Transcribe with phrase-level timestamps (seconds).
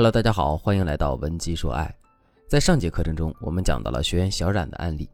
[0.00, 1.94] Hello，大家好，欢迎来到文姬说爱。
[2.48, 5.06] 在上节课程中，我们讲到了学员小冉的案例。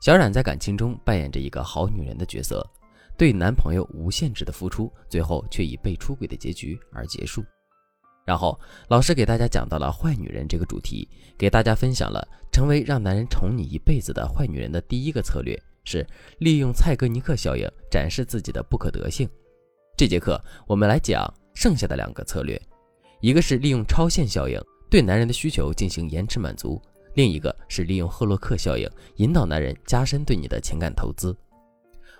[0.00, 2.68] 小冉在感情中扮演着一个好女人的角色，
[3.16, 7.44] 对男朋友无限制的付出，最后却以被出轨的结局而结束。
[8.24, 8.58] 然后，
[8.88, 11.08] 老师给大家讲到了坏女人这个主题，
[11.38, 16.04] 给大家分享了成为让男人宠你一辈子的坏女人的第一个策略是
[16.40, 19.28] 利用蔡格尼克效应展示自己的不可得性。
[19.96, 20.36] 这节课
[20.66, 22.60] 我们来讲剩下的两个策略。
[23.20, 26.80] 一个是利用超限效应对男人的需求进行延迟满足，
[27.14, 31.36] 另一个是利用赫洛克效应引导男人加深对你的情感投资。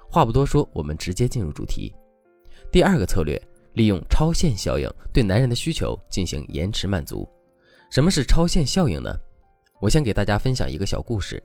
[0.08, 1.94] 话不多说，我们直接进入主题。
[2.72, 3.40] 第二个策略，
[3.74, 7.28] 利用超限效应对男人的需求进行延迟满足。
[7.90, 9.14] 什么是超限效应呢？
[9.80, 11.42] 我先给大家分享一个小故事。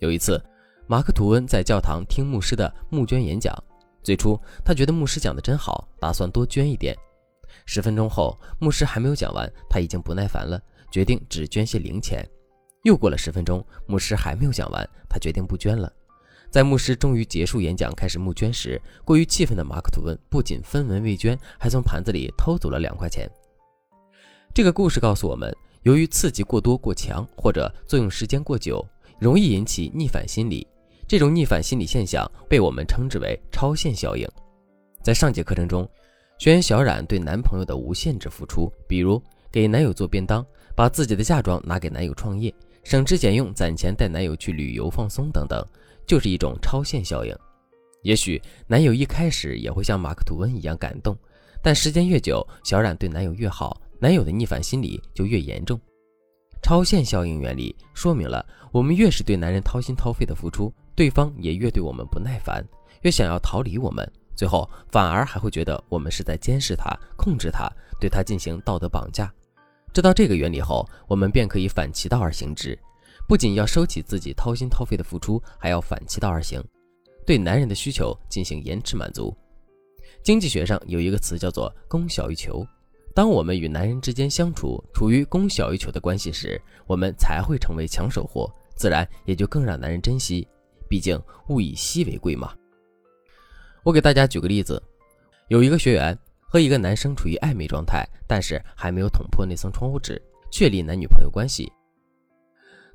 [0.00, 0.42] 有一次，
[0.86, 3.54] 马克·吐温在教堂听牧师的募捐演讲，
[4.02, 6.96] 最初他觉得牧师讲的真好，打算多捐一点。
[7.64, 12.24] 十分钟后，牧师还没有讲完，他已经不耐烦了，决定只捐些零钱。
[12.82, 15.90] 又过了十分钟，牧师还没有讲完，他决定不捐了。
[16.50, 23.28] 在牧师终于结束演讲，开始募捐时，过于气愤的马克吐温不仅分文未捐，还从盘子里偷走了两块钱。
[24.52, 25.50] 这个故事告诉我们，
[25.82, 28.86] 由于刺激过多、过强，或者作用时间过久，
[29.18, 30.66] 容易引起逆反心理。
[31.08, 34.28] 这种逆反心理现象被我们称之为超限效应。
[35.02, 35.88] 在上节课程中。
[36.44, 39.18] 学员小冉对男朋友的无限制付出，比如
[39.50, 40.44] 给男友做便当，
[40.76, 45.66] 把自己的嫁妆拿给男友创业，省吃俭用攒钱带男友去旅游放松等等，
[46.06, 47.34] 就是一种超限效应。
[48.02, 51.16] 也许男友一开始也会像马克吐温一样感动，
[51.62, 55.80] 但时间越久，小冉对男友越好，男友的逆反心理就越严重。
[56.62, 62.62] 超限效应原理说明了，我们越是对男人掏心掏肺的付出，对方也越对我们不耐烦，
[63.00, 64.06] 越想要逃离我们。
[64.36, 69.32] 最后反而还会觉得我们是在监视他、控制他，对他进行道德绑架。
[69.92, 72.78] 知道这个原理后，我们便可以反其道而行之，
[73.28, 76.62] 不仅要收起自己掏心掏肺的付出，还要反其道而行，
[77.24, 79.32] 对男人的需求进行延迟满足。
[80.22, 82.66] 经济学上有一个词叫做“供小于求”。
[83.14, 90.48] 当我们与男人之间相处处于供小于求的关系时，我们才会成为抢手货，自然也就更让男人珍惜。
[90.88, 92.52] 毕竟物以稀为贵嘛。
[93.84, 94.82] 我给大家举个例子，
[95.48, 101.70] 有一个学员和一个男生处于暧昧状态，但是还没有捅破那层窗户纸，确立男女朋友关系。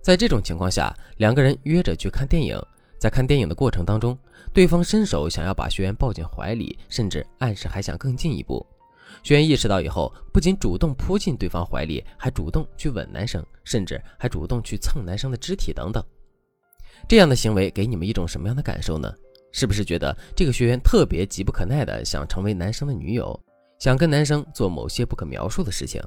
[0.02, 2.60] 在这种情况下，两个人约着去看电影，
[2.98, 4.18] 在看电影的过程当中，
[4.52, 8.66] 对方伸手想要把学员抱进怀里，甚至暗示还想更进一步。
[9.22, 16.04] 学员意识到以后，不仅主动扑进对方怀里，还主动去吻男生，甚至还主动去蹭男生的肢体等等。
[17.08, 19.14] 这样的行为给你们一种什么样的感受呢？
[19.52, 23.40] 是不是觉得这个学员特别急不可耐的想成为男生的女友，
[23.80, 26.02] 想跟男生做某些不可描述的事情？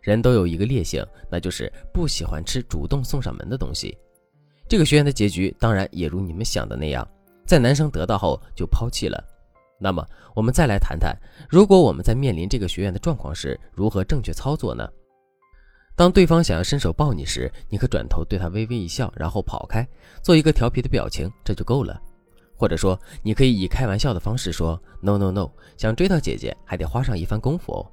[0.00, 3.96] 人都有一个劣性，那就是不喜欢吃主动送上门的东西。
[4.68, 7.06] 这个学员的结局当然也如你们想的那样，
[7.46, 9.22] 在男生得到后就抛弃了。
[9.78, 11.14] 那么我们再来谈谈，
[11.48, 14.88] 如果我们在面临这个学员的状况时，如何正确操作呢？
[15.94, 19.86] 当对方想要伸手抱你时，你可转头对他微微一笑，然后跑开，
[20.22, 22.00] 做一个调皮的表情，这就够了。
[22.56, 27.90] 或者说，你可以以开玩笑的方式说 “no no no”，想追到姐姐还得花上一番功夫哦。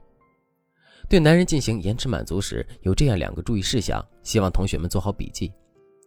[1.07, 5.51] 对男人进行延迟满足时，有这样两个注意事项，希望同学们做好笔记。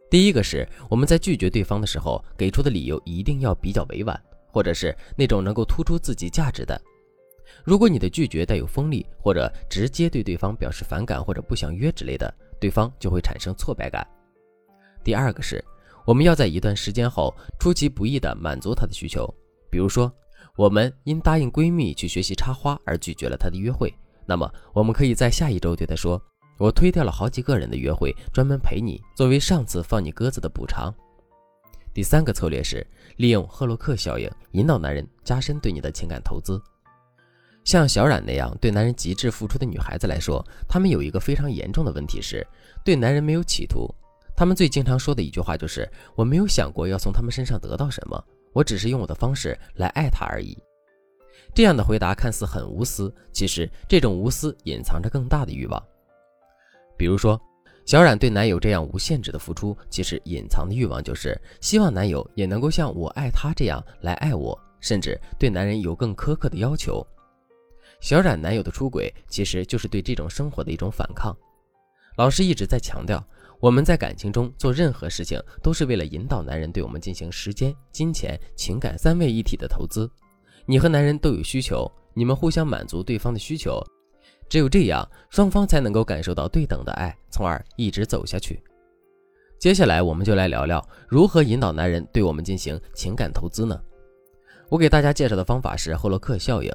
[0.09, 6.81] 第一个是，我们在拒绝对方的时候，给出的理由一定要比较委婉，或者是那种能够突出自己价值的。
[7.65, 14.07] 如果你的拒绝带有锋利，或者直接对对方表示反感或者不想约之类的，对方就会产生挫败感。
[15.03, 15.65] 第二个是。
[16.05, 19.27] 我们要在一段时间后出其不意地满足她的需求，
[19.71, 20.13] 比如说，
[20.57, 23.93] 我们因答应闺蜜去学习插花而拒绝了她的约会，
[24.27, 26.21] 那么我们可以在下一周对她说
[26.59, 30.93] ：“我推掉了好几个人的约会，专门陪你，作为上次放你鸽子的补偿。”
[31.95, 32.87] 第三个策略是
[33.17, 36.61] 利用赫洛克效应，引导男人加深对你的情感投资。
[37.65, 42.47] 像小冉那样对男人极致付出的女孩子来说，她们有一个非常严重的问题是，
[42.85, 43.89] 对男人没有企图。
[44.43, 50.59] 他们最经常说的一句话就是：“我没有想过要从他们身上得到什么，我只是用我的方式来爱他而已。”
[51.55, 55.81] 这样的回答看似很无私，其实这种无私隐藏着更大的欲望。
[56.99, 57.41] 比如说，
[57.85, 67.07] 小冉对男友这样无限制的付出，其实隐藏的欲望就是希望男友也能够像我爱他这样来爱我，甚至对男人有更苛刻的要求。
[68.01, 71.33] 小冉男友的出轨，其实就是对这种生活的一种反抗。
[72.17, 73.25] 老师一直在强调。
[73.63, 80.11] 我们在感情中做任何事情，都是为了引导男人对我们进行时间、金钱、情感三位一体的投资。
[80.67, 83.81] 你和男人都有需求，你们互相满足对方的需求，
[84.49, 88.61] 只有这样，双方才能够感受到对等的爱，从而一直走下去。
[89.61, 93.81] 接下来，我们就来聊聊如何引导男人对我们进行情感投资呢？
[94.71, 96.73] 我给大家介绍的方法是赫洛克效应。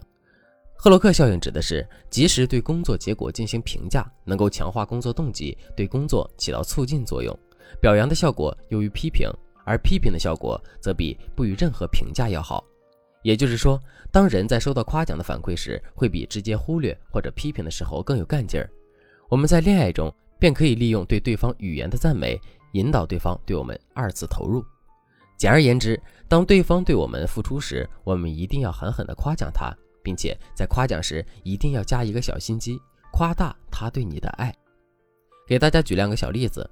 [0.80, 7.38] 赫洛克效应指的是及时对工作结果进行评价，能够强化工作动机，对工作起到促进作用。
[7.82, 9.28] 表扬的效果优于批评，
[9.66, 12.64] 而批评的效果则比不予任何评价要好。
[13.24, 13.82] 也就是说，
[14.12, 18.70] 当人在收到夸奖的反馈时，会比直接忽略或者批评的时候更有干劲儿。
[19.30, 22.40] 我们在恋爱中便可以利用对对方语言的赞美，
[22.74, 24.64] 引导对方对我们二次投入。
[25.38, 26.00] 简而言之，
[26.30, 29.76] 当对方对我们付出时，我们一定要狠狠地夸奖他，
[30.08, 32.80] 并且在夸奖时一定要加一个小心机，
[33.12, 34.56] 夸大他对你的爱。
[35.46, 36.66] 给大家举两个小例子：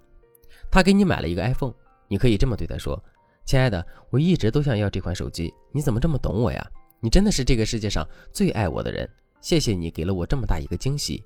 [0.72, 1.74] 他给你买了一个 iPhone，
[2.08, 2.98] 你可以这么对他说。
[3.44, 6.66] 亲爱的，我一直都想要这款手机，你怎么这么懂我呀？
[7.02, 9.06] 你真的是这个世界上最爱我的人，
[9.42, 11.22] 谢谢你给了我这么大一个惊喜。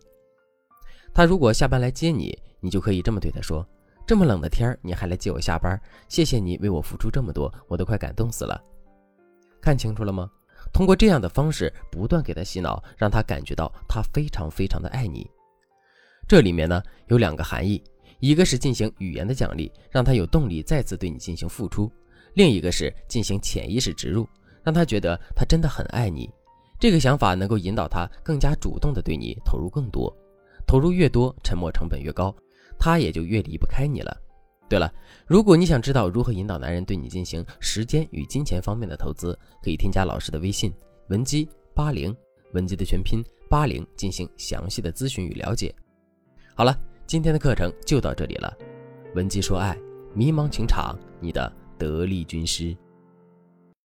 [1.13, 3.63] 他如果下班来接你，你就可以这么对他说：
[4.07, 8.59] 这么冷的天儿，你还来接我下班，谢谢你为我付出这么多，我都快感动死了。
[9.61, 10.27] 看清楚了吗？
[10.71, 15.29] 通过这样的方式不断给他洗脑，让他感觉到他非常非常的爱你。
[16.27, 17.83] 这里面呢有两个含义，
[18.19, 21.91] 一个是进行语言的奖励，让他有动力再次对你进行付出。
[22.35, 24.27] 另一个是进行潜意识植入，
[24.63, 26.29] 让他觉得他真的很爱你。
[26.79, 30.15] 这个想法能够引导他更加主动的对你投入更多，
[30.67, 32.33] 投入越多，沉默成本越高，
[32.77, 34.15] 他也就越离不开你了。
[34.69, 34.93] 对了，
[35.25, 40.71] 如果你想知道如何引导男人对你进行时间与金钱方面的投资，可以添加老师的微信
[41.09, 42.15] 文姬八零，
[42.53, 45.73] 文姬的全拼八零，进行详细的咨询与了解。
[46.55, 48.55] 好了，今天的课程就到这里了。
[49.15, 49.75] 文姬说爱，
[50.13, 51.51] 迷茫情场，你的。
[51.79, 52.75] 得力军师。